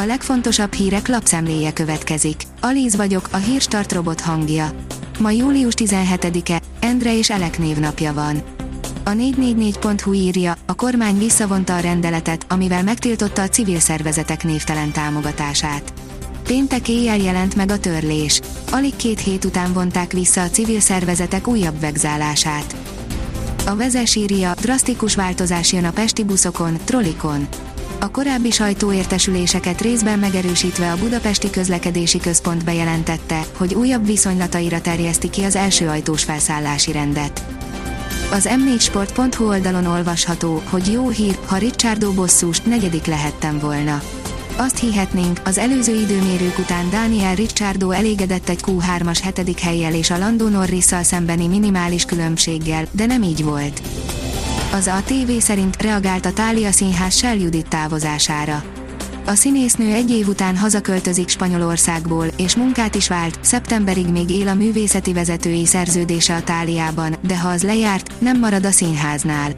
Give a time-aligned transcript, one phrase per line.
[0.00, 2.42] A legfontosabb hírek lapszemléje következik.
[2.60, 4.70] Alíz vagyok, a hírstart robot hangja.
[5.18, 8.42] Ma július 17-e, Endre és Elek névnapja van.
[9.04, 15.92] A 444.hu írja, a kormány visszavonta a rendeletet, amivel megtiltotta a civil szervezetek névtelen támogatását.
[16.42, 18.40] Péntek éjjel jelent meg a törlés.
[18.70, 22.76] Alig két hét után vonták vissza a civil szervezetek újabb vegzálását.
[23.66, 27.48] A vezes írja, drasztikus változás jön a pesti buszokon, trollikon.
[28.00, 35.42] A korábbi sajtóértesüléseket részben megerősítve a Budapesti Közlekedési Központ bejelentette, hogy újabb viszonylataira terjeszti ki
[35.42, 37.44] az első ajtós felszállási rendet.
[38.32, 44.02] Az m4sport.hu oldalon olvasható, hogy jó hír, ha Ricciardo bosszús, negyedik lehettem volna.
[44.56, 50.18] Azt hihetnénk, az előző időmérők után Daniel Ricciardo elégedett egy Q3-as hetedik helyjel és a
[50.18, 53.82] Lando norris szembeni minimális különbséggel, de nem így volt.
[54.72, 58.62] Az a TV szerint reagált a Tália Színház Shell Judit távozására.
[59.26, 64.54] A színésznő egy év után hazaköltözik Spanyolországból, és munkát is vált, szeptemberig még él a
[64.54, 69.52] művészeti vezetői szerződése a Táliában, de ha az lejárt, nem marad a színháznál.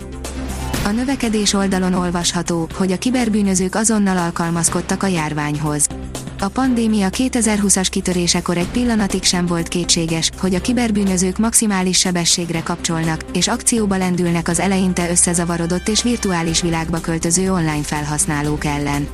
[0.85, 5.87] A növekedés oldalon olvasható, hogy a kiberbűnözők azonnal alkalmazkodtak a járványhoz.
[6.43, 13.25] A pandémia 2020-as kitörésekor egy pillanatig sem volt kétséges, hogy a kiberbűnözők maximális sebességre kapcsolnak,
[13.33, 19.09] és akcióba lendülnek az eleinte összezavarodott és virtuális világba költöző online felhasználók ellen.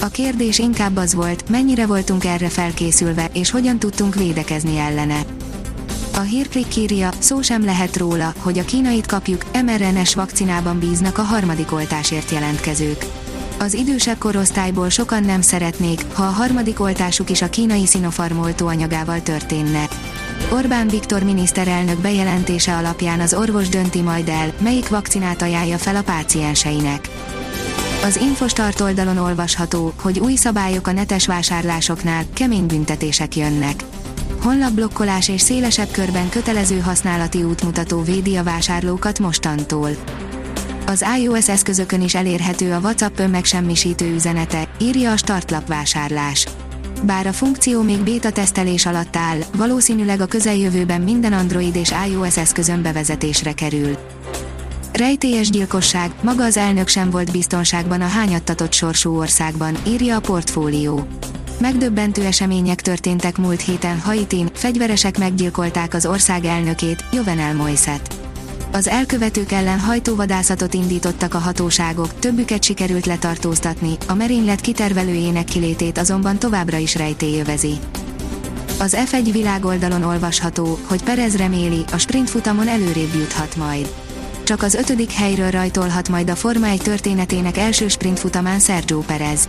[0.00, 5.20] A kérdés inkább az volt, mennyire voltunk erre felkészülve, és hogyan tudtunk védekezni ellene.
[6.14, 11.22] A hírklik írja, szó sem lehet róla, hogy a kínait kapjuk, mRNS vakcinában bíznak a
[11.22, 13.21] harmadik oltásért jelentkezők.
[13.62, 19.22] Az idősebb korosztályból sokan nem szeretnék, ha a harmadik oltásuk is a kínai Sinopharm oltóanyagával
[19.22, 19.88] történne.
[20.52, 26.02] Orbán Viktor miniszterelnök bejelentése alapján az orvos dönti majd el, melyik vakcinát ajánlja fel a
[26.02, 27.08] pácienseinek.
[28.04, 33.84] Az Infostart oldalon olvasható, hogy új szabályok a netes vásárlásoknál, kemény büntetések jönnek
[34.42, 39.90] honlapblokkolás és szélesebb körben kötelező használati útmutató védi a vásárlókat mostantól.
[40.86, 46.46] Az iOS eszközökön is elérhető a WhatsApp önmegsemmisítő üzenete, írja a startlap vásárlás.
[47.02, 52.36] Bár a funkció még beta tesztelés alatt áll, valószínűleg a közeljövőben minden Android és iOS
[52.36, 53.96] eszközön bevezetésre kerül.
[54.92, 61.06] Rejtélyes gyilkosság, maga az elnök sem volt biztonságban a hányattatott sorsú országban, írja a portfólió.
[61.58, 68.21] Megdöbbentő események történtek múlt héten Haitin, fegyveresek meggyilkolták az ország elnökét, Jovenel Moiset.
[68.74, 76.38] Az elkövetők ellen hajtóvadászatot indítottak a hatóságok, többüket sikerült letartóztatni, a merénylet kitervelőjének kilétét azonban
[76.38, 77.78] továbbra is rejtélyövezi.
[78.78, 83.92] Az F1 világoldalon olvasható, hogy Perez reméli, a sprintfutamon előrébb juthat majd.
[84.42, 89.48] Csak az ötödik helyről rajtolhat majd a Forma 1 történetének első sprintfutamán Sergio Perez.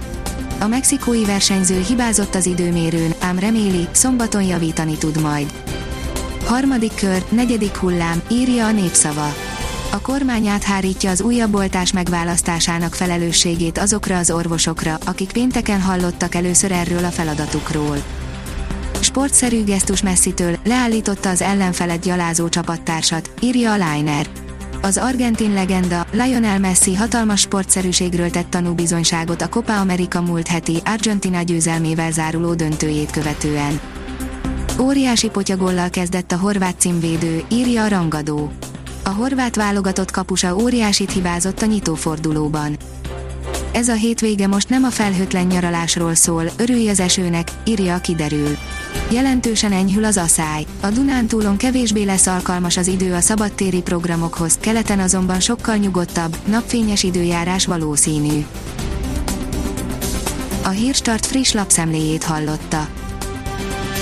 [0.59, 5.53] A mexikói versenyző hibázott az időmérőn, ám reméli, szombaton javítani tud majd.
[6.45, 9.33] Harmadik kör, negyedik hullám, írja a népszava.
[9.91, 16.71] A kormány áthárítja az újabb oltás megválasztásának felelősségét azokra az orvosokra, akik pénteken hallottak először
[16.71, 17.97] erről a feladatukról.
[18.99, 24.27] Sportszerű gesztus messzitől leállította az ellenfelet gyalázó csapattársat, írja a Liner.
[24.81, 31.41] Az argentin legenda, Lionel Messi hatalmas sportszerűségről tett tanúbizonyságot a Copa America múlt heti Argentina
[31.41, 33.79] győzelmével záruló döntőjét követően.
[34.79, 38.51] Óriási potyagollal kezdett a horvát címvédő, írja a rangadó.
[39.03, 42.77] A horvát válogatott kapusa óriásit hibázott a nyitófordulóban.
[43.71, 48.57] Ez a hétvége most nem a felhőtlen nyaralásról szól, örülj az esőnek, írja a kiderül.
[49.11, 50.65] Jelentősen enyhül az aszály.
[50.81, 57.03] A Dunántúlon kevésbé lesz alkalmas az idő a szabadtéri programokhoz, keleten azonban sokkal nyugodtabb, napfényes
[57.03, 58.45] időjárás valószínű.
[60.63, 62.87] A Hírstart friss lapszemléjét hallotta.